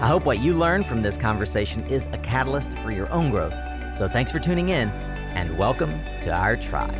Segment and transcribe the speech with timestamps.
[0.00, 3.54] I hope what you learn from this conversation is a catalyst for your own growth.
[3.94, 6.92] So thanks for tuning in, and welcome to our tribe.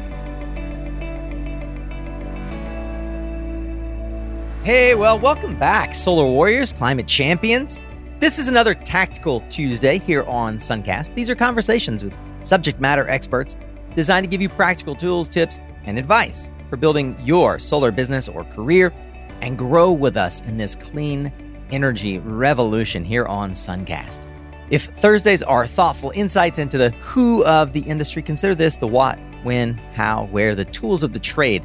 [4.65, 7.81] Hey, well, welcome back, Solar Warriors, Climate Champions.
[8.21, 11.15] This is another Tactical Tuesday here on Suncast.
[11.17, 12.15] These are conversations with
[12.45, 13.57] subject matter experts
[13.97, 18.45] designed to give you practical tools, tips, and advice for building your solar business or
[18.45, 18.95] career
[19.41, 21.33] and grow with us in this clean
[21.71, 24.27] energy revolution here on Suncast.
[24.71, 29.19] If Thursdays are thoughtful insights into the who of the industry, consider this the what,
[29.43, 31.65] when, how, where, the tools of the trade,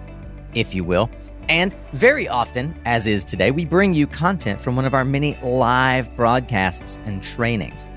[0.53, 1.09] if you will.
[1.47, 5.35] And very often, as is today, we bring you content from one of our many
[5.41, 7.87] live broadcasts and trainings.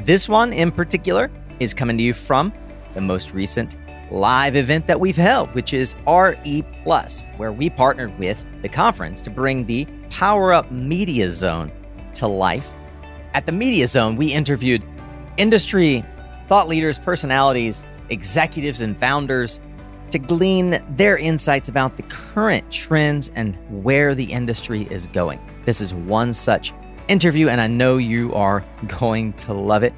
[0.00, 2.52] This one in particular is coming to you from
[2.94, 3.76] the most recent
[4.10, 9.20] live event that we've held, which is RE Plus, where we partnered with the conference
[9.22, 11.70] to bring the Power Up Media Zone
[12.14, 12.74] to life.
[13.34, 14.84] At the Media Zone, we interviewed
[15.36, 16.04] industry
[16.48, 19.60] thought leaders, personalities, executives, and founders
[20.10, 25.38] to glean their insights about the current trends and where the industry is going.
[25.66, 26.72] This is one such
[27.08, 29.92] interview, and I know you are going to love it.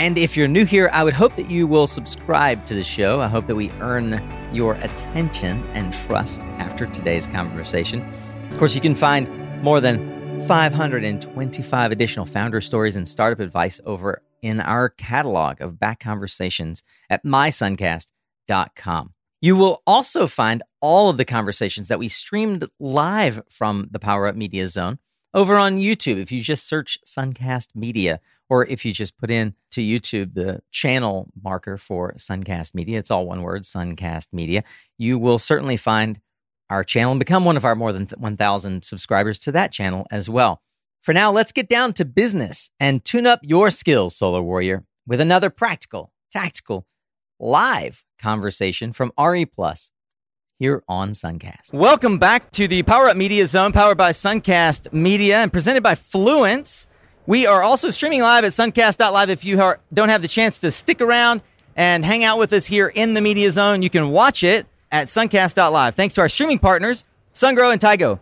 [0.00, 3.20] And if you're new here, I would hope that you will subscribe to the show.
[3.20, 4.18] I hope that we earn
[4.50, 8.02] your attention and trust after today's conversation.
[8.50, 9.28] Of course, you can find
[9.62, 16.00] more than 525 additional founder stories and startup advice over in our catalog of back
[16.00, 19.12] conversations at mysuncast.com.
[19.42, 24.26] You will also find all of the conversations that we streamed live from the Power
[24.26, 24.98] Up Media Zone
[25.34, 26.16] over on YouTube.
[26.16, 28.18] If you just search Suncast Media,
[28.50, 33.10] or if you just put in to YouTube the channel marker for Suncast Media, it's
[33.10, 34.64] all one word, Suncast Media,
[34.98, 36.20] you will certainly find
[36.68, 40.28] our channel and become one of our more than 1,000 subscribers to that channel as
[40.28, 40.60] well.
[41.02, 45.20] For now, let's get down to business and tune up your skills, Solar Warrior, with
[45.20, 46.86] another practical, tactical,
[47.38, 49.90] live conversation from RE Plus
[50.58, 51.72] here on Suncast.
[51.72, 55.94] Welcome back to the Power Up Media Zone, powered by Suncast Media and presented by
[55.94, 56.86] Fluence.
[57.26, 59.30] We are also streaming live at suncast.live.
[59.30, 61.42] If you are, don't have the chance to stick around
[61.76, 65.08] and hang out with us here in the Media Zone, you can watch it at
[65.08, 65.94] suncast.live.
[65.94, 67.04] Thanks to our streaming partners,
[67.34, 68.18] SunGrow and Tigo.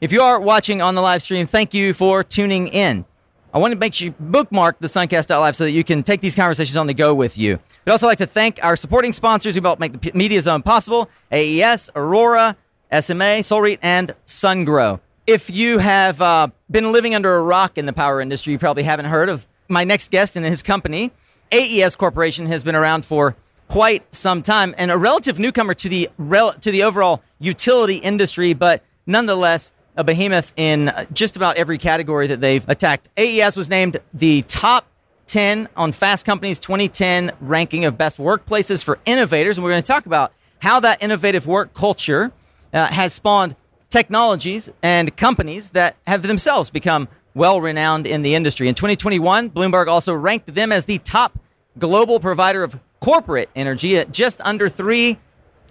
[0.00, 3.04] If you are watching on the live stream, thank you for tuning in.
[3.52, 6.76] I want to make you bookmark the Suncast.live so that you can take these conversations
[6.76, 7.58] on the go with you.
[7.84, 11.10] We'd also like to thank our supporting sponsors who help make the Media Zone possible
[11.32, 12.56] AES, Aurora,
[12.92, 15.00] SMA, SolReat, and SunGrow.
[15.30, 18.82] If you have uh, been living under a rock in the power industry, you probably
[18.82, 21.12] haven't heard of my next guest and his company.
[21.52, 23.36] AES Corporation has been around for
[23.68, 28.54] quite some time and a relative newcomer to the rel- to the overall utility industry,
[28.54, 33.08] but nonetheless a behemoth in just about every category that they've attacked.
[33.16, 34.84] AES was named the top
[35.28, 39.86] 10 on Fast Company's 2010 ranking of best workplaces for innovators, and we're going to
[39.86, 42.32] talk about how that innovative work culture
[42.72, 43.54] uh, has spawned
[43.90, 48.68] technologies and companies that have themselves become well renowned in the industry.
[48.68, 51.38] In 2021, Bloomberg also ranked them as the top
[51.78, 55.18] global provider of corporate energy at just under 3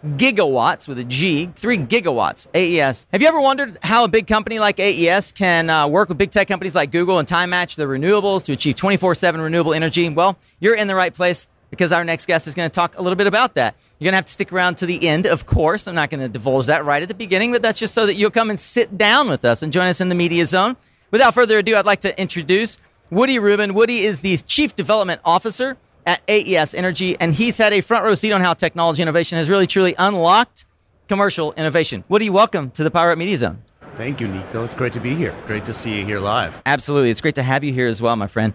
[0.06, 3.06] gigawatts with a G, 3 gigawatts, AES.
[3.12, 6.32] Have you ever wondered how a big company like AES can uh, work with big
[6.32, 10.10] tech companies like Google and time match the renewables to achieve 24 7 renewable energy?
[10.10, 13.02] Well, you're in the right place because our next guest is going to talk a
[13.02, 13.76] little bit about that.
[13.98, 15.88] You're going to have to stick around to the end, of course.
[15.88, 18.16] I'm not going to divulge that right at the beginning, but that's just so that
[18.16, 20.78] you'll come and sit down with us and join us in the media zone.
[21.12, 22.78] Without further ado, I'd like to introduce
[23.10, 23.74] Woody Rubin.
[23.74, 28.16] Woody is the Chief Development Officer at AES Energy, and he's had a front row
[28.16, 30.66] seat on how technology innovation has really truly unlocked
[31.08, 32.04] commercial innovation.
[32.08, 33.64] Woody, welcome to the Power Up Media Zone.
[33.98, 34.64] Thank you, Nico.
[34.64, 35.36] It's great to be here.
[35.46, 36.62] Great to see you here live.
[36.66, 37.10] Absolutely.
[37.10, 38.54] It's great to have you here as well, my friend.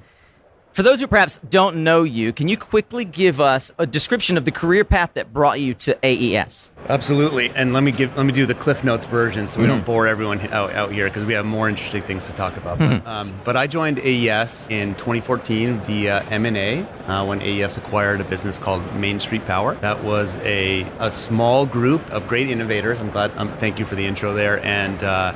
[0.75, 4.45] For those who perhaps don't know you, can you quickly give us a description of
[4.45, 6.73] the career path that brought you to AES?
[6.89, 9.77] Absolutely, and let me give let me do the Cliff Notes version so we mm-hmm.
[9.77, 12.81] don't bore everyone out, out here because we have more interesting things to talk about.
[12.81, 13.05] Mm-hmm.
[13.05, 18.25] But, um, but, I joined AES in 2014 via M&A uh, when AES acquired a
[18.25, 19.77] business called Main Street Power.
[19.77, 23.01] That was a, a small group of great innovators.
[23.01, 23.31] I'm glad.
[23.39, 25.05] Um, thank you for the intro there and.
[25.05, 25.35] Uh,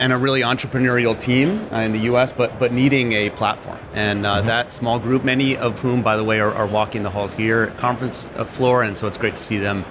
[0.00, 3.78] and a really entrepreneurial team uh, in the U.S., but but needing a platform.
[3.92, 4.46] And uh, mm-hmm.
[4.46, 7.64] that small group, many of whom, by the way, are, are walking the halls here,
[7.64, 9.84] at conference uh, floor, and so it's great to see them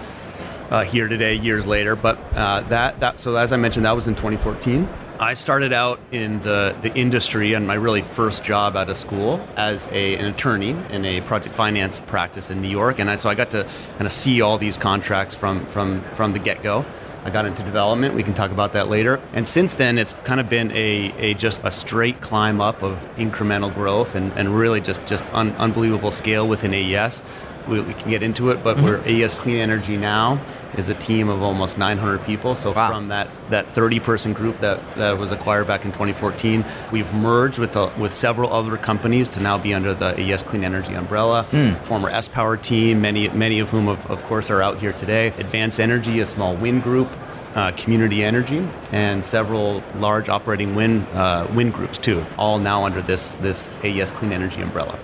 [0.69, 1.95] uh, here today, years later.
[1.95, 4.87] But uh, that that so as I mentioned, that was in 2014.
[5.19, 9.39] I started out in the, the industry and my really first job out of school
[9.55, 12.99] as a, an attorney in a project finance practice in New York.
[12.99, 13.63] And I, so I got to
[13.93, 16.85] kind of see all these contracts from, from, from the get go.
[17.27, 18.15] I got into development.
[18.15, 19.19] We can talk about that later.
[19.33, 22.97] And since then, it's kind of been a, a just a straight climb up of
[23.17, 27.21] incremental growth and, and really just, just un, unbelievable scale within AES.
[27.67, 28.85] We, we, can get into it, but mm-hmm.
[28.85, 30.43] we're AES Clean Energy now
[30.77, 32.55] is a team of almost 900 people.
[32.55, 32.89] So wow.
[32.89, 37.59] from that, that 30 person group that, that was acquired back in 2014, we've merged
[37.59, 41.45] with, a, with several other companies to now be under the AES Clean Energy umbrella.
[41.51, 41.83] Mm.
[41.85, 45.27] Former sPower team, many, many of whom, of, of course, are out here today.
[45.37, 47.09] Advanced Energy, a small wind group
[47.57, 53.01] uh, community energy, and several large operating wind uh, wind groups too, all now under
[53.01, 54.99] this this AES Clean Energy umbrella.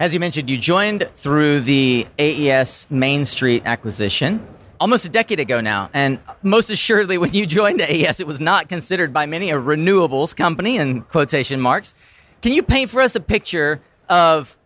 [0.00, 4.46] As you mentioned, you joined through the AES Main Street acquisition
[4.80, 5.90] almost a decade ago now.
[5.94, 10.34] And most assuredly, when you joined AES, it was not considered by many a renewables
[10.34, 11.94] company in quotation marks.
[12.40, 14.56] Can you paint for us a picture of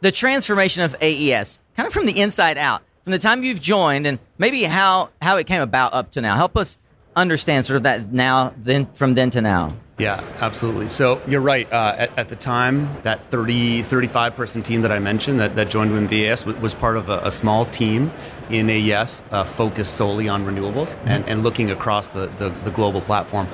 [0.00, 2.82] the transformation of AES, kind of from the inside out?
[3.08, 6.36] from the time you've joined and maybe how how it came about up to now.
[6.36, 6.76] Help us
[7.20, 9.70] understand sort of that now then from then to now.
[9.98, 10.88] Yeah, absolutely.
[10.88, 11.70] So you're right.
[11.72, 15.68] Uh, at, at, the time, that 30, 35 person team that I mentioned that, that
[15.68, 18.12] joined with AES was, was part of a, a, small team
[18.48, 21.08] in AES uh, focused solely on renewables mm-hmm.
[21.08, 23.48] and, and looking across the, the, the global platform.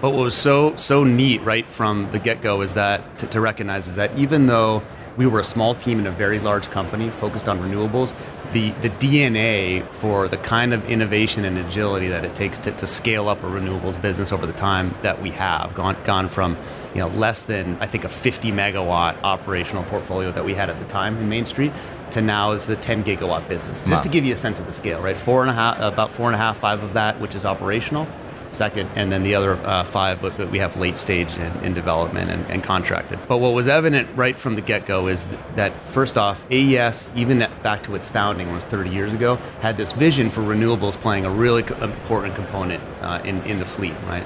[0.00, 3.40] But what was so so neat right from the get go is that to, to
[3.42, 4.82] recognize is that even though
[5.16, 8.14] we were a small team in a very large company focused on renewables.
[8.52, 12.86] The, the DNA for the kind of innovation and agility that it takes to, to
[12.86, 16.56] scale up a renewables business over the time that we have gone, gone from
[16.94, 20.78] you know, less than, I think, a 50 megawatt operational portfolio that we had at
[20.80, 21.72] the time in Main Street
[22.10, 23.80] to now is the 10 gigawatt business.
[23.80, 24.00] Just wow.
[24.00, 25.16] to give you a sense of the scale, right?
[25.16, 28.08] Four and a half, about four and a half, five of that, which is operational
[28.52, 32.30] second, and then the other uh, five that we have late stage in, in development
[32.30, 33.18] and, and, contracted.
[33.28, 35.26] But what was evident right from the get go is
[35.56, 39.92] that, first off, AES, even back to its founding, was 30 years ago, had this
[39.92, 44.24] vision for renewables playing a really co- important component uh, in, in the fleet, right?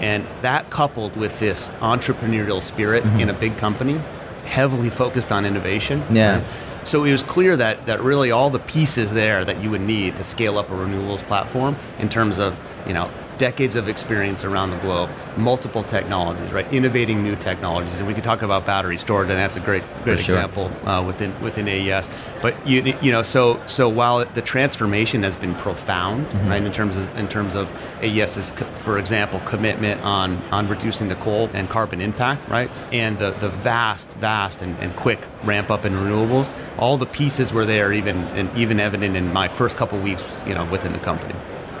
[0.00, 3.20] And that coupled with this entrepreneurial spirit mm-hmm.
[3.20, 3.98] in a big company,
[4.44, 6.04] heavily focused on innovation.
[6.10, 6.38] Yeah.
[6.38, 6.46] Right?
[6.86, 10.16] So it was clear that, that really all the pieces there that you would need
[10.16, 12.56] to scale up a renewables platform in terms of,
[12.86, 16.70] you know, decades of experience around the globe, multiple technologies, right?
[16.72, 20.20] Innovating new technologies, and we could talk about battery storage, and that's a great, great
[20.20, 20.36] sure.
[20.36, 22.08] example uh, within within AES.
[22.42, 26.48] But you you know, so so while the transformation has been profound, mm-hmm.
[26.48, 27.70] right, in terms of in terms of
[28.02, 28.50] AES's,
[28.80, 33.48] for example, commitment on on reducing the coal and carbon impact, right, and the the
[33.48, 38.18] vast vast and, and quick ramp up in renewables, all the pieces were there, even
[38.36, 41.34] and even evident in my first couple weeks, you know, within the company.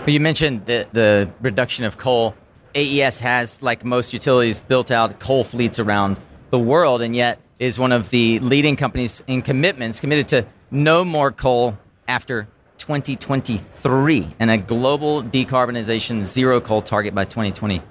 [0.06, 2.36] You mentioned the, the reduction of coal.
[2.76, 7.76] AES has, like most utilities, built out coal fleets around the world, and yet is
[7.76, 11.76] one of the leading companies in commitments committed to no more coal
[12.06, 12.46] after
[12.78, 17.82] 2023 and a global decarbonization zero coal target by 2020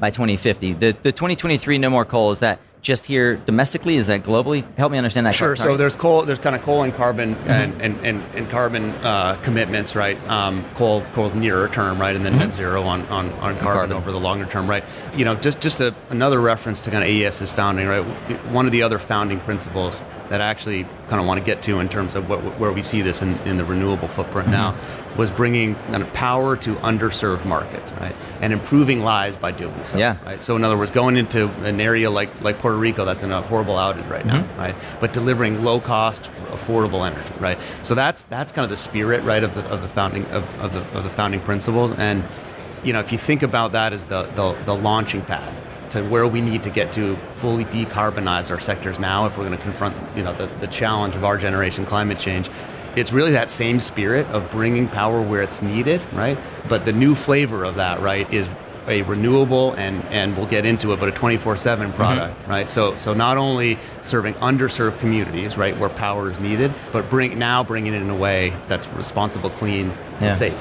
[0.00, 0.72] by 2050.
[0.74, 3.96] The the 2023 no more coal is that just here domestically?
[3.96, 4.64] Is that globally?
[4.76, 5.34] Help me understand that.
[5.34, 5.56] Sure.
[5.56, 6.22] So there's coal.
[6.22, 7.50] There's kind of coal and carbon mm-hmm.
[7.50, 10.18] and, and, and, and, carbon uh, commitments, right?
[10.28, 12.46] Um, coal coal nearer term, right, and then mm-hmm.
[12.46, 14.84] net zero on, on, on carbon, carbon, over the longer term, right?
[15.14, 18.04] You know, just just a, another reference to kind of AES's founding, right?
[18.46, 21.80] One of the other founding principles that I actually kind of want to get to
[21.80, 24.74] in terms of what, where we see this in, in the renewable footprint mm-hmm.
[24.74, 29.84] now was bringing kind of power to underserved markets, right, and improving lives by doing
[29.84, 29.98] so.
[29.98, 30.22] Yeah.
[30.24, 30.42] Right.
[30.42, 33.42] So in other words, going into an area like like Puerto Rico that's in a
[33.42, 34.58] horrible outage right now, mm-hmm.
[34.60, 37.58] right, but delivering low cost, affordable energy, right.
[37.82, 40.72] So that's that's kind of the spirit, right, of the of the founding of, of
[40.72, 42.22] the of the founding principles, and
[42.84, 45.52] you know if you think about that as the the, the launching pad
[45.90, 49.56] to where we need to get to fully decarbonize our sectors now if we're going
[49.56, 52.50] to confront you know the, the challenge of our generation climate change
[52.96, 57.14] it's really that same spirit of bringing power where it's needed right but the new
[57.14, 58.48] flavor of that right is
[58.88, 61.92] a renewable and and we'll get into it but a 24/7 mm-hmm.
[61.92, 62.50] product mm-hmm.
[62.50, 67.38] right so so not only serving underserved communities right where power is needed but bring
[67.38, 70.28] now bringing it in a way that's responsible clean yeah.
[70.28, 70.60] and safe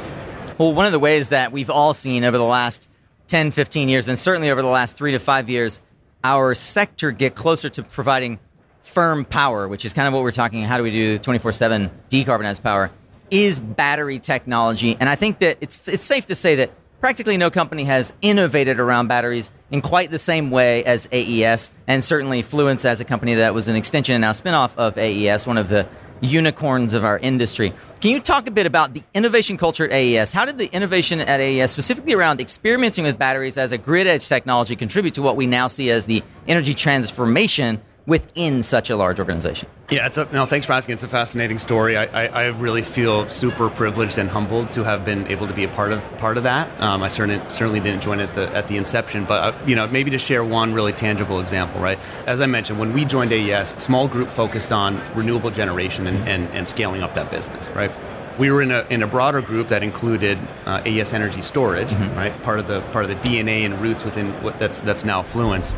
[0.57, 2.89] well one of the ways that we've all seen over the last
[3.27, 5.81] 10, 15 years, and certainly over the last three to five years,
[6.24, 8.39] our sector get closer to providing
[8.81, 10.62] firm power, which is kind of what we're talking.
[10.63, 12.91] How do we do 24 7 decarbonized power?
[13.29, 14.96] Is battery technology.
[15.00, 18.79] And I think that it's, it's safe to say that practically no company has innovated
[18.79, 23.36] around batteries in quite the same way as AES, and certainly Fluence as a company
[23.36, 25.88] that was an extension and now spinoff of AES, one of the
[26.21, 27.74] unicorns of our industry.
[28.01, 30.31] Can you talk a bit about the innovation culture at AES?
[30.31, 34.27] How did the innovation at AES, specifically around experimenting with batteries as a grid edge
[34.27, 39.19] technology, contribute to what we now see as the energy transformation within such a large
[39.19, 39.69] organization?
[39.91, 40.45] Yeah, it's a, no.
[40.45, 40.93] Thanks for asking.
[40.93, 41.97] It's a fascinating story.
[41.97, 45.63] I, I, I, really feel super privileged and humbled to have been able to be
[45.63, 46.81] a part of part of that.
[46.81, 49.85] Um, I certainly certainly didn't join at the at the inception, but uh, you know
[49.87, 51.79] maybe to share one really tangible example.
[51.79, 56.27] Right, as I mentioned, when we joined AES, small group focused on renewable generation and,
[56.27, 57.65] and, and scaling up that business.
[57.75, 57.91] Right,
[58.39, 62.17] we were in a, in a broader group that included uh, AES Energy Storage, mm-hmm.
[62.17, 62.43] right?
[62.43, 65.71] Part of the part of the DNA and roots within what that's that's now Fluence,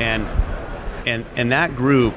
[0.00, 0.26] and
[1.06, 2.14] and and that group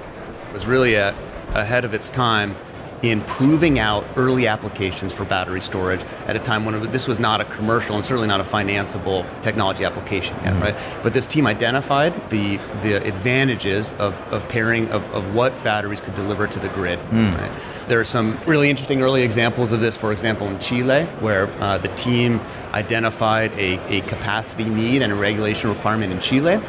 [0.54, 1.10] was really a,
[1.54, 2.56] ahead of its time
[3.02, 7.18] in proving out early applications for battery storage at a time when it, this was
[7.18, 10.76] not a commercial and certainly not a financeable technology application yet, mm right?
[11.02, 16.16] But this team identified the the advantages of, of pairing of, of what batteries could
[16.16, 17.00] deliver to the grid.
[17.12, 17.38] Mm.
[17.38, 17.52] Right?
[17.88, 21.78] There are some really interesting early examples of this, for example, in Chile, where uh,
[21.78, 22.42] the team
[22.74, 26.62] identified a, a capacity need and a regulation requirement in Chile,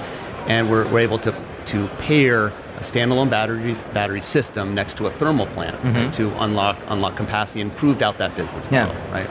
[0.46, 1.32] and we're, we're able to
[1.70, 5.96] to pair a standalone battery battery system next to a thermal plant mm-hmm.
[5.96, 9.12] right, to unlock unlock capacity and proved out that business model, yeah.
[9.12, 9.30] right?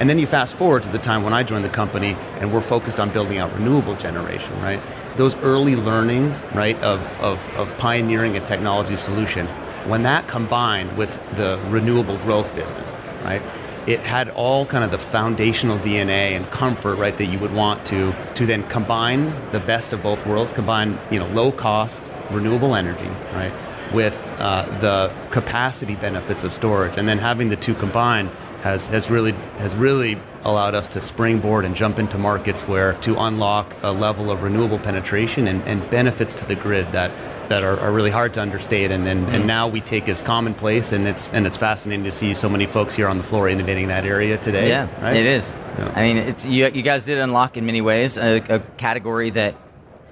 [0.00, 2.62] And then you fast forward to the time when I joined the company and we're
[2.62, 4.80] focused on building out renewable generation, right?
[5.16, 9.46] Those early learnings, right, of, of, of pioneering a technology solution,
[9.86, 12.94] when that combined with the renewable growth business,
[13.24, 13.42] right,
[13.86, 17.86] it had all kind of the foundational DNA and comfort, right, that you would want
[17.86, 22.74] to to then combine the best of both worlds, combine you know low cost renewable
[22.74, 23.52] energy, right,
[23.92, 28.30] with uh, the capacity benefits of storage, and then having the two combined
[28.62, 33.18] has has really has really allowed us to springboard and jump into markets where to
[33.18, 37.10] unlock a level of renewable penetration and, and benefits to the grid that
[37.48, 39.34] that are, are really hard to understate and, and, mm-hmm.
[39.34, 42.66] and now we take as commonplace and it's and it's fascinating to see so many
[42.66, 44.68] folks here on the floor innovating that area today.
[44.68, 45.16] Yeah, right?
[45.16, 45.52] it is.
[45.76, 45.92] Yeah.
[45.94, 49.56] I mean, it's you, you guys did unlock in many ways a, a category that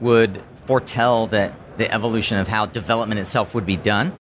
[0.01, 4.19] would foretell that the evolution of how development itself would be done.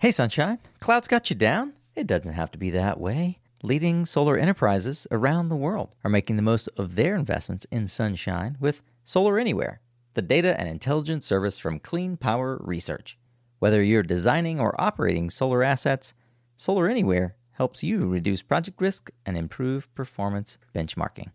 [0.00, 1.72] Hey, Sunshine, clouds got you down?
[1.96, 3.40] It doesn't have to be that way.
[3.64, 8.56] Leading solar enterprises around the world are making the most of their investments in sunshine
[8.60, 9.80] with Solar Anywhere,
[10.14, 13.18] the data and intelligence service from Clean Power Research.
[13.58, 16.14] Whether you're designing or operating solar assets,
[16.56, 21.32] Solar Anywhere helps you reduce project risk and improve performance benchmarking.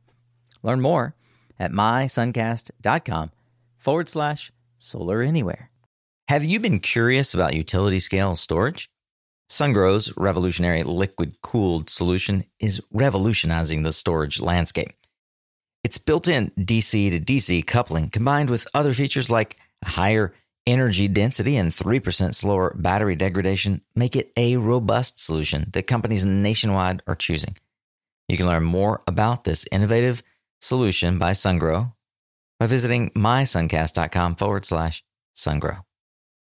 [0.61, 1.15] Learn more
[1.59, 3.31] at mysuncast.com
[3.77, 5.69] forward slash solar anywhere.
[6.33, 8.89] Have you been curious about utility scale storage?
[9.51, 14.95] Sungrow's revolutionary liquid cooled solution is revolutionizing the storage landscape.
[15.83, 20.33] Its built in DC to DC coupling, combined with other features like higher
[20.65, 27.03] energy density and 3% slower battery degradation, make it a robust solution that companies nationwide
[27.05, 27.55] are choosing.
[28.27, 30.23] You can learn more about this innovative
[30.61, 31.93] solution by Sungrow
[32.59, 35.03] by visiting mysuncast.com forward slash
[35.37, 35.83] sungrow.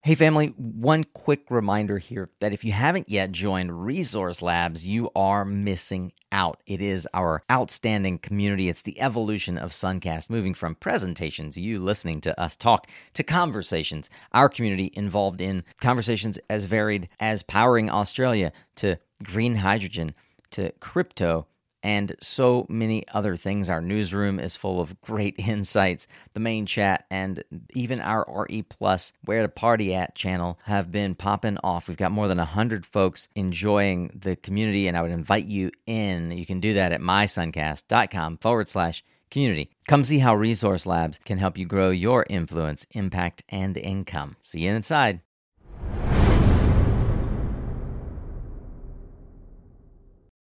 [0.02, 5.10] Hey, family, one quick reminder here that if you haven't yet joined Resource Labs, you
[5.16, 6.62] are missing out.
[6.66, 8.68] It is our outstanding community.
[8.68, 14.08] It's the evolution of Suncast, moving from presentations, you listening to us talk, to conversations.
[14.32, 20.14] Our community involved in conversations as varied as powering Australia, to green hydrogen,
[20.52, 21.48] to crypto
[21.88, 23.70] and so many other things.
[23.70, 26.06] Our newsroom is full of great insights.
[26.34, 27.42] The main chat and
[27.72, 31.88] even our RE Plus Where to Party At channel have been popping off.
[31.88, 36.30] We've got more than 100 folks enjoying the community, and I would invite you in.
[36.30, 39.70] You can do that at mysuncast.com forward slash community.
[39.88, 44.36] Come see how Resource Labs can help you grow your influence, impact, and income.
[44.42, 45.22] See you inside.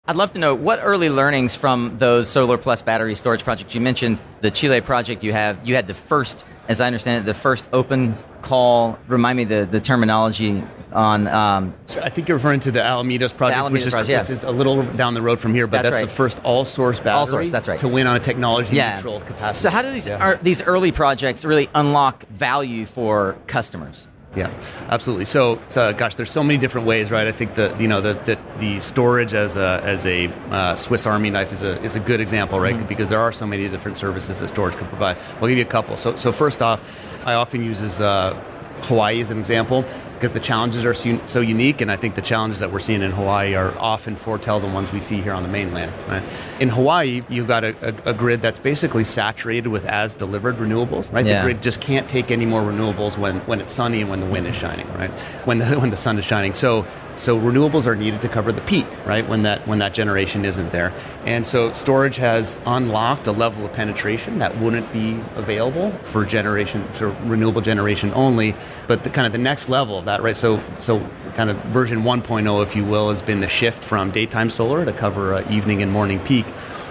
[0.08, 3.82] I'd love to know what early learnings from those solar plus battery storage projects you
[3.82, 4.18] mentioned.
[4.40, 7.68] The Chile project you have, you had the first, as I understand it, the first
[7.74, 8.98] open call.
[9.06, 11.26] Remind me the, the terminology on.
[11.26, 14.20] Um, so I think you're referring to the Alamitos project, Alamitos which, is, project, yeah.
[14.22, 16.08] which is a little down the road from here, but that's, that's right.
[16.08, 17.12] the first all source battery.
[17.12, 17.78] All source, that's right.
[17.80, 18.96] To win on a technology yeah.
[18.96, 19.58] neutral capacity.
[19.58, 20.24] So how do these yeah.
[20.24, 24.08] are, these early projects really unlock value for customers?
[24.36, 24.52] Yeah,
[24.88, 25.24] absolutely.
[25.24, 27.26] So, so, gosh, there's so many different ways, right?
[27.26, 31.06] I think the you know the the, the storage as a as a uh, Swiss
[31.06, 32.76] Army knife is a is a good example, right?
[32.76, 32.88] Mm-hmm.
[32.88, 35.16] Because there are so many different services that storage can provide.
[35.36, 35.96] I'll give you a couple.
[35.96, 36.80] So, so first off,
[37.24, 38.34] I often use uh,
[38.82, 39.84] Hawaii as an example.
[40.18, 43.02] Because the challenges are so, so unique, and I think the challenges that we're seeing
[43.02, 45.92] in Hawaii are often foretell the ones we see here on the mainland.
[46.08, 46.24] Right?
[46.58, 51.10] In Hawaii, you've got a, a, a, grid that's basically saturated with as delivered renewables.
[51.12, 51.42] Right, yeah.
[51.42, 54.26] the grid just can't take any more renewables when, when it's sunny and when the
[54.26, 54.92] wind is shining.
[54.94, 55.12] Right,
[55.44, 56.52] when the when the sun is shining.
[56.52, 56.84] So
[57.18, 59.28] so renewables are needed to cover the peak, right?
[59.28, 60.92] When that when that generation isn't there,
[61.24, 66.86] and so storage has unlocked a level of penetration that wouldn't be available for generation
[66.92, 68.54] for renewable generation only.
[68.86, 70.36] But the kind of the next level of that, right?
[70.36, 71.00] So so
[71.34, 74.92] kind of version 1.0, if you will, has been the shift from daytime solar to
[74.92, 76.46] cover uh, evening and morning peak.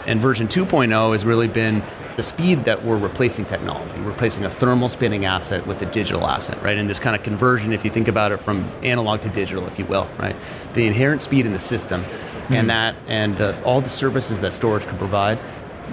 [0.08, 1.84] And version 2.0 has really been
[2.16, 6.62] the speed that we're replacing technology, replacing a thermal spinning asset with a digital asset,
[6.64, 6.78] right?
[6.78, 9.78] And this kind of conversion, if you think about it from analog to digital, if
[9.78, 10.36] you will, right?
[10.74, 12.54] The inherent speed in the system mm-hmm.
[12.54, 15.40] and that and the, all the services that storage can provide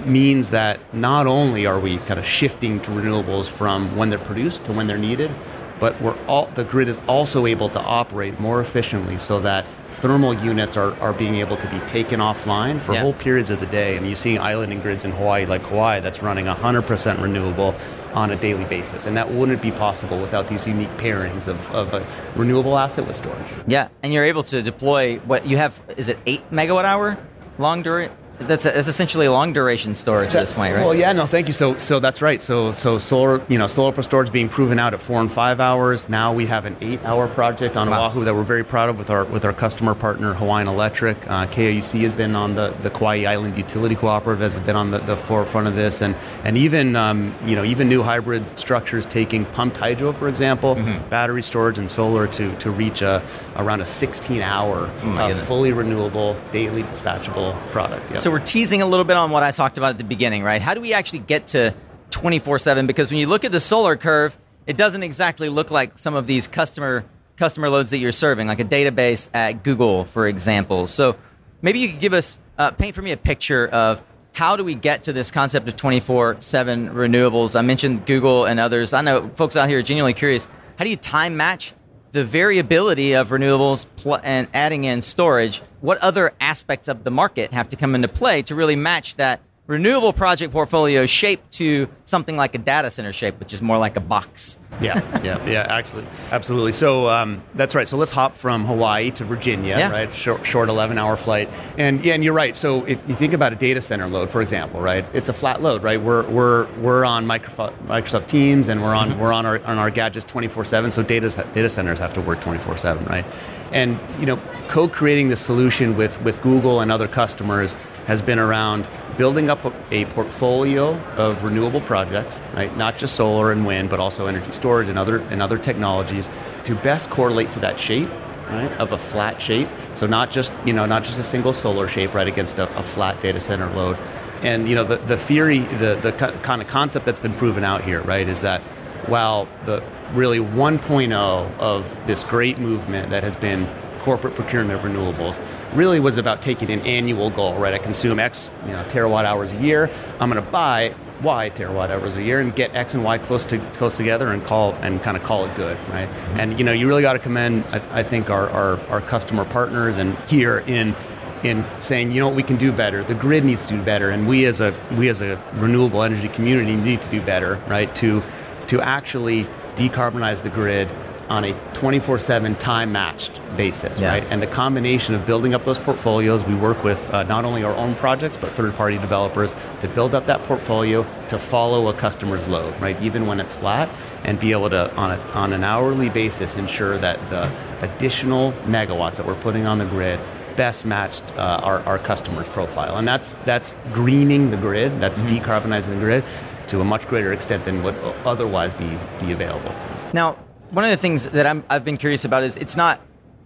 [0.05, 4.63] means that not only are we kind of shifting to renewables from when they're produced
[4.65, 5.31] to when they're needed,
[5.79, 9.65] but we're all the grid is also able to operate more efficiently so that
[9.95, 13.01] thermal units are, are being able to be taken offline for yeah.
[13.01, 13.97] whole periods of the day.
[13.97, 17.75] And you see islanding grids in Hawaii, like Hawaii, that's running 100% renewable
[18.13, 19.05] on a daily basis.
[19.05, 23.15] And that wouldn't be possible without these unique pairings of, of a renewable asset with
[23.15, 23.47] storage.
[23.67, 27.17] Yeah, and you're able to deploy what you have, is it 8 megawatt hour
[27.57, 28.15] long duration?
[28.39, 30.83] That's, a, that's essentially a long duration storage at this point, right?
[30.83, 31.53] Well, yeah, no, thank you.
[31.53, 32.41] So, so that's right.
[32.41, 36.09] So, so solar, you know, solar storage being proven out at four and five hours.
[36.09, 38.07] Now we have an eight-hour project on wow.
[38.07, 41.17] Oahu that we're very proud of with our with our customer partner Hawaiian Electric.
[41.27, 44.99] Uh, KIUC has been on the the Kauai Island Utility Cooperative has been on the,
[44.99, 49.45] the forefront of this, and and even um, you know even new hybrid structures taking
[49.45, 51.09] pumped hydro, for example, mm-hmm.
[51.09, 53.23] battery storage and solar to to reach a
[53.55, 58.11] around a 16-hour oh uh, fully renewable daily dispatchable product.
[58.11, 58.19] Yep.
[58.25, 60.59] So we're teasing a little bit on what I talked about at the beginning, right?
[60.59, 61.75] How do we actually get to
[62.09, 62.87] 24 7?
[62.87, 66.25] Because when you look at the solar curve, it doesn't exactly look like some of
[66.25, 67.05] these customer
[67.37, 70.87] customer loads that you're serving, like a database at Google, for example.
[70.87, 71.17] So
[71.61, 74.01] maybe you could give us, uh, paint for me a picture of
[74.33, 77.55] how do we get to this concept of 24 7 renewables?
[77.55, 78.91] I mentioned Google and others.
[78.91, 80.47] I know folks out here are genuinely curious.
[80.79, 81.75] How do you time match
[82.15, 87.51] the variability of renewables pl- and adding in storage, what other aspects of the market
[87.51, 92.37] have to come into play to really match that renewable project portfolio shaped to something
[92.37, 94.59] like a data center shape, which is more like a box.
[94.81, 96.73] Yeah, yeah, yeah, actually, absolutely.
[96.73, 97.87] So um, that's right.
[97.87, 99.89] So let's hop from Hawaii to Virginia, yeah.
[99.89, 100.13] right?
[100.13, 101.49] Short, short 11 hour flight.
[101.77, 102.55] And yeah, and you're right.
[102.55, 105.05] So if you think about a data center load, for example, right?
[105.13, 106.01] It's a flat load, right?
[106.01, 109.19] We're we're we're on Microsoft Teams and we're on mm-hmm.
[109.19, 110.91] we're on our on our gadgets 24/7.
[110.91, 113.25] So data data centers have to work 24/7, right?
[113.71, 117.75] And you know, co-creating the solution with with Google and other customers
[118.05, 118.87] has been around
[119.17, 122.75] building up a, portfolio of renewable projects, right?
[122.77, 126.29] Not just solar and wind, but also energy storage and other and other technologies
[126.65, 128.09] to best correlate to that shape,
[128.49, 128.71] right?
[128.79, 129.69] Of a flat shape.
[129.93, 132.83] So not just you know not just a single solar shape, right, against a, a
[132.83, 133.97] flat data center load.
[134.41, 136.11] And you know the, the theory, the the
[136.43, 138.61] kind of concept that's been proven out here, right, is that
[139.07, 143.67] while the really 1.0 of this great movement that has been
[144.05, 147.73] corporate procurement of renewables really was about taking an annual goal, right?
[147.73, 149.89] I consume X you know, terawatt hours a year.
[150.19, 153.45] I'm going to buy Y terawatt hours a year and get X and Y close
[153.45, 156.07] to close together and call and kind of call it good, right?
[156.07, 156.39] Mm-hmm.
[156.39, 159.43] And you know, you really got to commend, I, I think, our, our, our customer
[159.43, 160.95] partners and here in
[161.43, 163.03] in saying, you know what, we can do better.
[163.03, 166.27] The grid needs to do better, and we as a we as a renewable energy
[166.29, 167.93] community need to do better, right?
[167.95, 168.21] To
[168.67, 170.89] to actually decarbonize the grid
[171.29, 174.09] on a 24-7 time matched basis yeah.
[174.09, 177.63] right and the combination of building up those portfolios we work with uh, not only
[177.63, 181.93] our own projects but third party developers to build up that portfolio to follow a
[181.93, 183.89] customer's load right even when it's flat
[184.23, 189.15] and be able to on, a, on an hourly basis ensure that the additional megawatts
[189.15, 190.23] that we're putting on the grid
[190.55, 195.37] best matched uh, our, our customers profile and that's that's greening the grid that's mm-hmm.
[195.37, 196.23] decarbonizing the grid
[196.67, 199.73] to a much greater extent than would otherwise be, be available
[200.13, 200.37] now
[200.71, 202.99] one of the things that I'm, I've been curious about is it's not,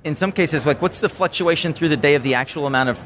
[0.03, 2.99] in some cases, like what's the fluctuation through the day of the actual amount of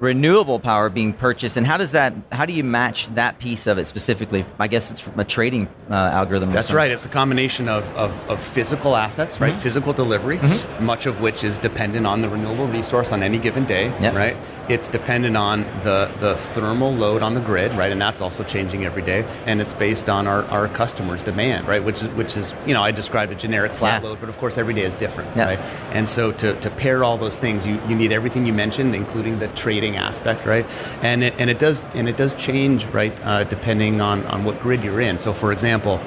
[0.00, 2.14] renewable power being purchased, and how does that?
[2.32, 4.44] How do you match that piece of it specifically?
[4.58, 6.50] I guess it's from a trading uh, algorithm.
[6.50, 6.90] That's right.
[6.90, 9.52] It's a combination of, of, of physical assets, right?
[9.52, 9.62] Mm-hmm.
[9.62, 10.84] Physical delivery, mm-hmm.
[10.84, 14.14] much of which is dependent on the renewable resource on any given day, yep.
[14.14, 14.36] right?
[14.68, 17.92] It's dependent on the the thermal load on the grid, right?
[17.92, 21.84] And that's also changing every day, and it's based on our, our customers' demand, right?
[21.84, 24.08] Which is which is you know I described a generic flat yeah.
[24.08, 25.58] load, but of course every day is different, right?
[25.92, 29.38] And so to, to pair all those things, you, you need everything you mentioned, including
[29.38, 30.66] the trading aspect, right?
[31.02, 34.60] And it, and it does and it does change, right, uh, depending on, on what
[34.60, 35.18] grid you're in.
[35.18, 36.00] So, for example,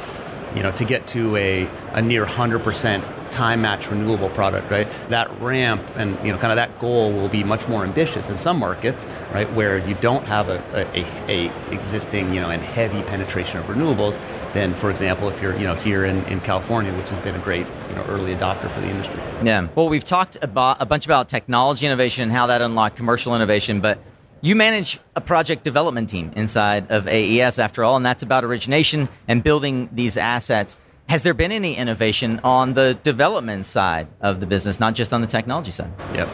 [0.55, 4.87] you know, to get to a, a near 100% time match renewable product, right?
[5.09, 8.37] That ramp and you know kind of that goal will be much more ambitious in
[8.37, 13.01] some markets, right, where you don't have a, a, a existing you know and heavy
[13.01, 14.19] penetration of renewables.
[14.53, 17.39] Than, for example, if you're you know here in, in California, which has been a
[17.39, 19.19] great you know early adopter for the industry.
[19.43, 19.67] Yeah.
[19.75, 23.81] Well, we've talked about a bunch about technology innovation and how that unlocked commercial innovation,
[23.81, 23.97] but
[24.41, 29.07] you manage a project development team inside of AES, after all, and that's about origination
[29.27, 30.75] and building these assets.
[31.07, 35.21] Has there been any innovation on the development side of the business, not just on
[35.21, 35.91] the technology side?
[36.13, 36.29] Yep.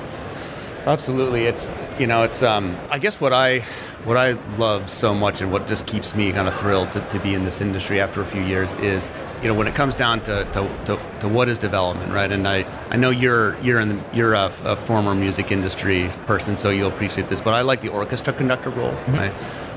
[0.89, 1.45] Absolutely.
[1.45, 3.59] It's you know, it's um I guess what I
[4.05, 7.19] what I love so much and what just keeps me kind of thrilled to, to
[7.19, 9.07] be in this industry after a few years is,
[9.43, 12.31] you know, when it comes down to, to, to, to what is development, right?
[12.31, 16.57] And I, I know you're you're in the, you're a, a, former music industry person,
[16.57, 19.15] so you'll appreciate this, but I like the orchestra conductor role, mm-hmm.
[19.15, 19.33] right?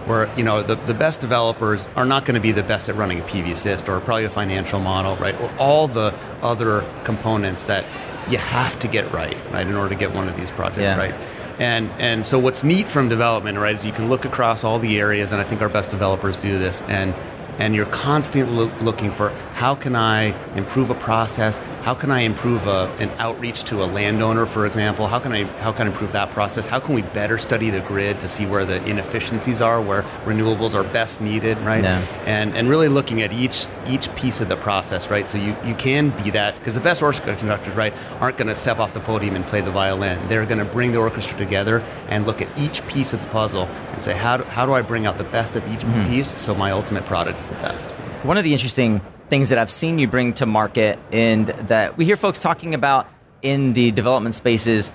[0.06, 2.96] where you know the, the best developers are not going to be the best at
[2.96, 5.40] running a PVsyst or probably a financial model, right?
[5.40, 7.84] Or all the other components that
[8.28, 10.96] you have to get right, right, in order to get one of these projects yeah.
[10.96, 11.14] right.
[11.58, 14.98] And and so what's neat from development, right, is you can look across all the
[14.98, 17.14] areas, and I think our best developers do this, and
[17.58, 21.60] and you're constantly lo- looking for how can I improve a process?
[21.82, 25.08] How can I improve a, an outreach to a landowner, for example?
[25.08, 26.64] How can I how can I improve that process?
[26.64, 30.74] How can we better study the grid to see where the inefficiencies are, where renewables
[30.74, 31.82] are best needed, right?
[31.82, 31.98] Yeah.
[32.24, 35.28] And and really looking at each each piece of the process, right?
[35.28, 38.54] So you, you can be that because the best orchestra conductors, right, aren't going to
[38.54, 40.28] step off the podium and play the violin.
[40.28, 43.64] They're going to bring the orchestra together and look at each piece of the puzzle
[43.64, 46.08] and say how do, how do I bring out the best of each mm-hmm.
[46.08, 47.90] piece so my ultimate product is the best.
[48.22, 49.00] One of the interesting
[49.32, 53.08] things that I've seen you bring to market and that we hear folks talking about
[53.40, 54.92] in the development spaces,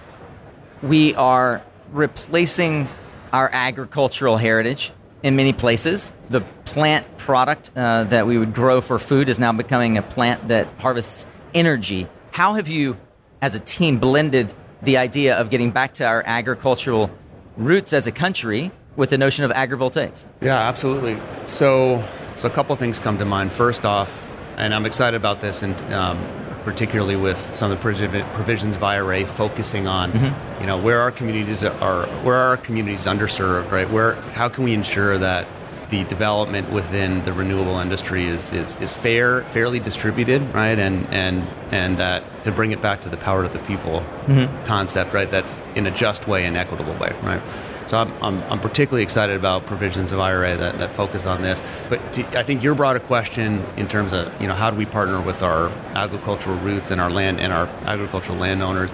[0.84, 2.88] we are replacing
[3.34, 4.91] our agricultural heritage
[5.23, 6.13] in many places.
[6.30, 10.50] The plant product uh, that we would grow for food is now becoming a plant
[10.50, 12.08] that harvests energy.
[12.30, 12.95] How have you,
[13.41, 17.10] as a team, blended the idea of getting back to our agricultural
[17.58, 20.26] roots as a country with the notion of agrivoltaics?
[20.41, 21.19] Yeah, absolutely.
[21.47, 23.52] So, so a couple things come to mind.
[23.52, 24.27] First off,
[24.58, 26.17] and I'm excited about this, and um,
[26.63, 30.62] particularly with some of the provisions of IRA focusing on, mm-hmm.
[30.62, 33.89] you know, where our communities are, where are our communities underserved, right?
[33.89, 35.48] Where, how can we ensure that
[35.89, 40.78] the development within the renewable industry is, is, is fair, fairly distributed, right?
[40.78, 44.65] And and and that to bring it back to the power of the people mm-hmm.
[44.65, 45.32] concept, right?
[45.32, 47.41] That's in a just way and equitable way, right?
[47.88, 51.63] So I'm, I'm, I'm, particularly excited about provisions of IRA that, that focus on this.
[51.88, 54.86] But do, I think your broader question in terms of you know how do we
[54.86, 58.91] partner with our agricultural roots and our land and our agricultural landowners.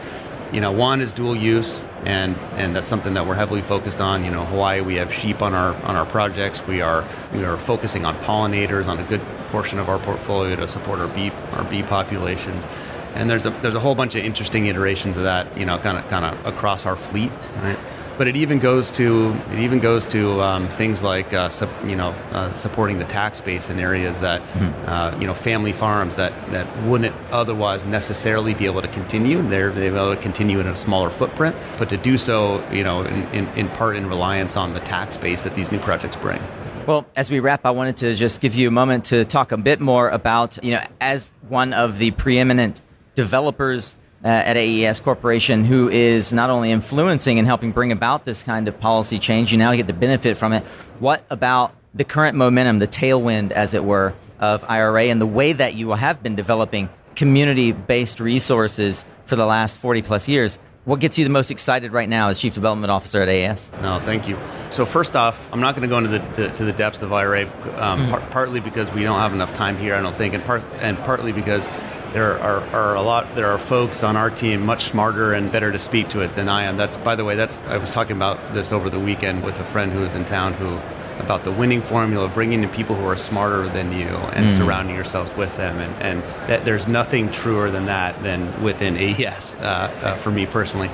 [0.52, 4.24] You know, one is dual use, and and that's something that we're heavily focused on.
[4.24, 6.66] You know, Hawaii, we have sheep on our on our projects.
[6.68, 7.04] We are
[7.34, 11.08] we are focusing on pollinators on a good portion of our portfolio to support our
[11.08, 12.68] bee our bee populations
[13.16, 15.98] and there's a there's a whole bunch of interesting iterations of that, you know, kind
[15.98, 17.78] of kind of across our fleet, right?
[18.18, 21.50] But it even goes to it even goes to um, things like uh,
[21.86, 24.90] you know uh, supporting the tax base in areas that mm-hmm.
[24.90, 29.42] uh, you know family farms that, that wouldn't otherwise necessarily be able to continue.
[29.48, 33.02] They're they're able to continue in a smaller footprint, but to do so you know
[33.02, 36.42] in, in, in part in reliance on the tax base that these new projects bring.
[36.86, 39.58] Well, as we wrap, I wanted to just give you a moment to talk a
[39.58, 42.82] bit more about you know as one of the preeminent
[43.16, 48.44] developers uh, at AES Corporation who is not only influencing and helping bring about this
[48.44, 50.64] kind of policy change, you now get to benefit from it.
[51.00, 55.54] What about the current momentum, the tailwind, as it were, of IRA and the way
[55.54, 60.58] that you have been developing community based resources for the last 40 plus years?
[60.86, 63.72] What gets you the most excited right now as Chief Development Officer at AES?
[63.82, 64.38] No, thank you.
[64.70, 67.14] So first off, I'm not going to go into the to, to, the depths of
[67.14, 67.44] IRA,
[67.78, 68.10] um, mm.
[68.10, 70.98] par- partly because we don't have enough time here, I don't think, and, part, and
[71.00, 71.70] partly because
[72.14, 75.72] there are, are a lot there are folks on our team much smarter and better
[75.72, 76.78] to speak to it than I am.
[76.78, 79.66] That's by the way, that's I was talking about this over the weekend with a
[79.66, 80.80] friend who was in town who
[81.20, 84.52] about the winning formula of bringing in people who are smarter than you and mm.
[84.52, 89.56] surrounding yourselves with them and, and that there's nothing truer than that than within AES
[89.56, 90.90] uh, uh, for me personally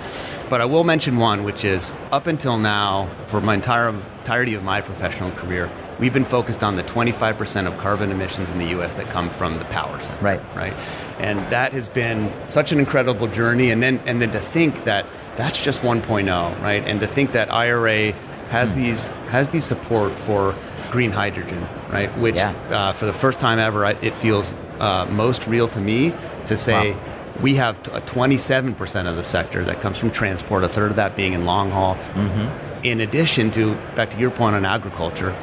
[0.50, 4.64] but I will mention one which is up until now for my entire entirety of
[4.64, 8.96] my professional career we've been focused on the 25% of carbon emissions in the US
[8.96, 10.74] that come from the power sector right right
[11.20, 13.72] and that has been such an incredible journey.
[13.72, 15.06] And then and then to think that
[15.36, 16.84] that's just 1.0, right?
[16.86, 18.14] And to think that IRA
[18.50, 18.82] has hmm.
[18.82, 20.56] these has these support for
[20.92, 22.16] green hydrogen, right?
[22.18, 22.52] Which yeah.
[22.70, 26.14] uh, for the first time ever, it feels uh, most real to me
[26.46, 26.94] to say.
[26.94, 27.16] Wow.
[27.42, 31.32] We have 27% of the sector that comes from transport, a third of that being
[31.32, 31.96] in long haul.
[31.96, 32.84] Mm-hmm.
[32.86, 35.34] In addition to, back to your point on agriculture,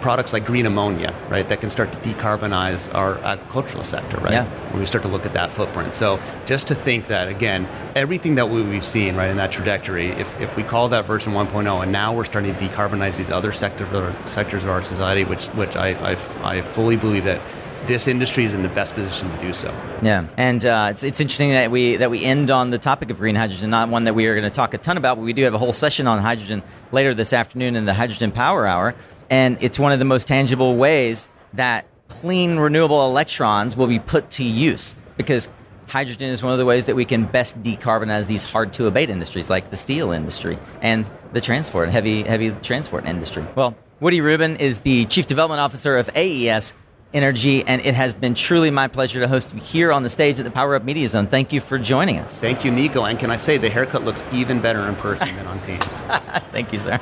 [0.00, 4.32] products like green ammonia, right, that can start to decarbonize our agricultural sector, right?
[4.32, 4.70] Yeah.
[4.70, 5.94] When we start to look at that footprint.
[5.94, 10.08] So just to think that, again, everything that we, we've seen, right, in that trajectory,
[10.08, 13.52] if, if we call that version 1.0, and now we're starting to decarbonize these other
[13.52, 13.88] sectors,
[14.30, 17.40] sectors of our society, which, which I, I, I fully believe that
[17.86, 19.68] this industry is in the best position to do so.
[20.02, 23.18] Yeah, and uh, it's it's interesting that we that we end on the topic of
[23.18, 25.32] green hydrogen, not one that we are going to talk a ton about, but we
[25.32, 28.94] do have a whole session on hydrogen later this afternoon in the Hydrogen Power Hour,
[29.30, 34.30] and it's one of the most tangible ways that clean renewable electrons will be put
[34.30, 35.48] to use because
[35.88, 39.10] hydrogen is one of the ways that we can best decarbonize these hard to abate
[39.10, 43.44] industries like the steel industry and the transport heavy heavy transport industry.
[43.54, 46.74] Well, Woody Rubin is the chief development officer of AES
[47.14, 50.38] energy, and it has been truly my pleasure to host you here on the stage
[50.38, 51.26] at the Power Up Media Zone.
[51.26, 52.38] Thank you for joining us.
[52.38, 53.04] Thank you, Nico.
[53.04, 55.82] And can I say the haircut looks even better in person than on Teams?
[56.52, 57.00] Thank you, sir.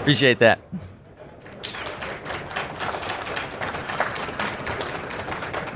[0.00, 0.60] Appreciate that.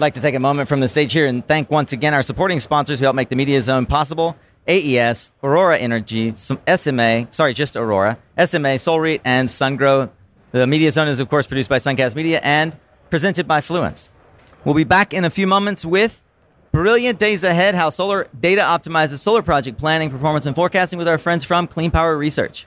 [0.02, 2.58] Like to take a moment from the stage here and thank once again our supporting
[2.58, 4.36] sponsors who help make the Media Zone possible.
[4.66, 10.10] AES, Aurora Energy, some SMA, sorry, just Aurora, SMA, Solreet, and SunGrow.
[10.50, 12.76] The Media Zone is, of course, produced by Suncast Media and
[13.10, 14.10] presented by Fluence.
[14.64, 16.20] We'll be back in a few moments with
[16.72, 21.18] brilliant days ahead how solar data optimizes solar project planning, performance, and forecasting with our
[21.18, 22.66] friends from Clean Power Research.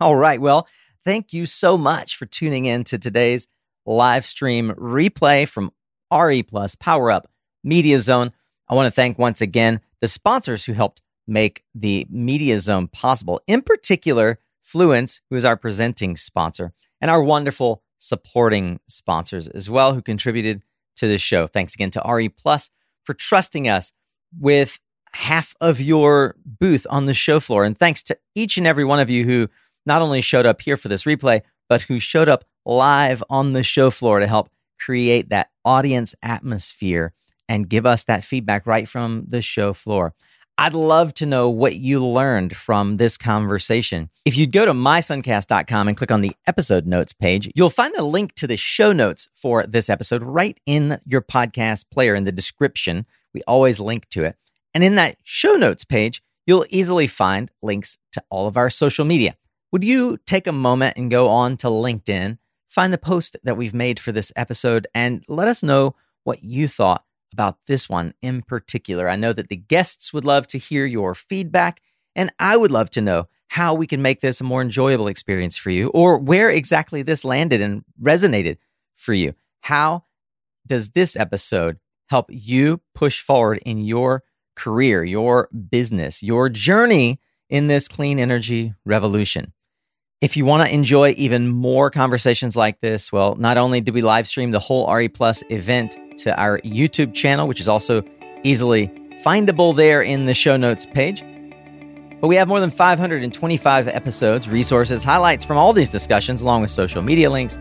[0.00, 0.40] All right.
[0.40, 0.66] Well,
[1.04, 3.46] thank you so much for tuning in to today's
[3.86, 5.70] live stream replay from
[6.12, 7.30] RE Plus Power Up
[7.64, 8.32] Media Zone.
[8.68, 13.40] I want to thank once again the sponsors who helped make the Media Zone possible,
[13.46, 19.94] in particular, Fluence, who is our presenting sponsor, and our wonderful supporting sponsors as well
[19.94, 20.62] who contributed
[20.96, 21.46] to this show.
[21.46, 22.70] Thanks again to RE Plus
[23.04, 23.92] for trusting us
[24.38, 24.78] with
[25.12, 27.64] half of your booth on the show floor.
[27.64, 29.48] And thanks to each and every one of you who
[29.84, 33.62] not only showed up here for this replay, but who showed up live on the
[33.62, 34.48] show floor to help
[34.84, 37.12] create that audience atmosphere
[37.48, 40.14] and give us that feedback right from the show floor.
[40.58, 44.10] I'd love to know what you learned from this conversation.
[44.24, 48.04] If you'd go to mysuncast.com and click on the episode notes page, you'll find a
[48.04, 52.32] link to the show notes for this episode right in your podcast player in the
[52.32, 53.06] description.
[53.32, 54.36] We always link to it.
[54.74, 59.04] And in that show notes page, you'll easily find links to all of our social
[59.04, 59.36] media.
[59.72, 62.38] Would you take a moment and go on to LinkedIn,
[62.72, 66.66] find the post that we've made for this episode, and let us know what you
[66.66, 69.08] thought about this one in particular.
[69.08, 71.82] I know that the guests would love to hear your feedback,
[72.16, 75.58] and I would love to know how we can make this a more enjoyable experience
[75.58, 78.56] for you or where exactly this landed and resonated
[78.96, 79.34] for you.
[79.60, 80.04] How
[80.66, 84.22] does this episode help you push forward in your
[84.56, 89.52] career, your business, your journey in this clean energy revolution?
[90.22, 94.02] If you want to enjoy even more conversations like this, well, not only do we
[94.02, 98.04] live stream the whole RE Plus event to our YouTube channel, which is also
[98.44, 98.86] easily
[99.24, 101.24] findable there in the show notes page.
[102.20, 106.70] But we have more than 525 episodes, resources, highlights from all these discussions, along with
[106.70, 107.58] social media links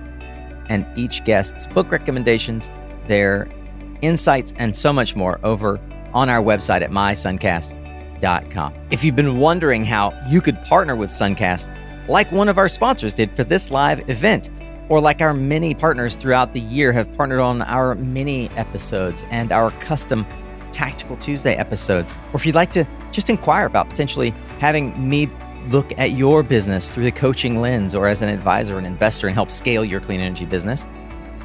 [0.69, 2.69] and each guest's book recommendations,
[3.07, 3.49] their
[4.01, 5.79] insights, and so much more over
[6.13, 8.73] on our website at mysuncast.com.
[8.91, 11.67] If you've been wondering how you could partner with Suncast,
[12.07, 14.49] like one of our sponsors did for this live event,
[14.89, 19.51] or like our many partners throughout the year have partnered on our mini episodes and
[19.51, 20.25] our custom
[20.71, 25.29] Tactical Tuesday episodes, or if you'd like to just inquire about potentially having me
[25.67, 29.33] look at your business through the coaching lens or as an advisor and investor and
[29.33, 30.85] help scale your clean energy business,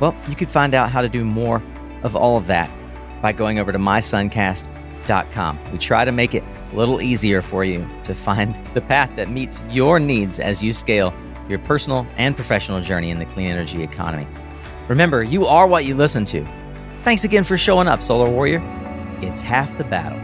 [0.00, 1.62] well, you could find out how to do more
[2.02, 2.70] of all of that
[3.20, 5.58] by going over to mysuncast.com.
[5.72, 6.44] We try to make it
[6.76, 11.12] little easier for you to find the path that meets your needs as you scale
[11.48, 14.26] your personal and professional journey in the clean energy economy.
[14.88, 16.46] Remember, you are what you listen to.
[17.04, 18.60] Thanks again for showing up, Solar Warrior.
[19.20, 20.20] It's half the battle.